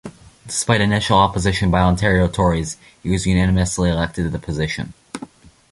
Despite 0.47 0.81
initial 0.81 1.15
opposition 1.19 1.69
by 1.69 1.81
Ontario 1.81 2.27
Tories, 2.27 2.77
he 3.03 3.11
was 3.11 3.27
unanimously 3.27 3.91
elected 3.91 4.23
to 4.25 4.31
the 4.31 4.39
position. 4.39 4.95